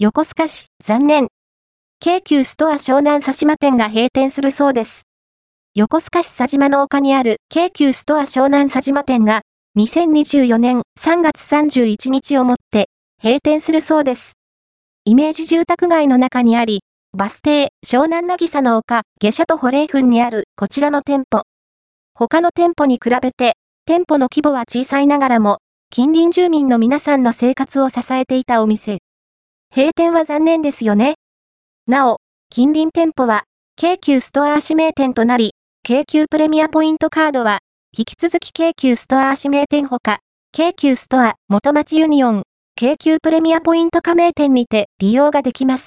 [0.00, 1.26] 横須賀市、残念。
[1.98, 5.08] 京急ストア湘南佐島店が閉店するそうです。
[5.74, 9.40] 横須賀市佐島の丘にある京急ストア湘南佐島店が
[9.76, 12.86] 2024年3月31日をもって
[13.20, 14.34] 閉店するそうです。
[15.04, 21.42] イメージ住宅街の中にあり、バス停、湘南渚の丘、下車と保冷墳にあるこちらの店舗。
[22.14, 23.54] 他の店舗に比べて、
[23.84, 25.58] 店舗の規模は小さいながらも、
[25.90, 28.98] 近隣住民の皆さんの生活を支えていたお店。
[29.78, 31.14] 閉店は残念ですよね。
[31.86, 32.16] なお、
[32.50, 33.44] 近隣店舗は、
[33.76, 35.52] 京急ストア指名店となり、
[35.84, 37.60] 京急プレミアポイントカードは、
[37.96, 40.18] 引き続き京急ストア指名店ほか、
[40.50, 42.42] 京急ストア元町ユニオン、
[42.74, 45.86] 京急プレミアポイント加盟店にて利用ができます。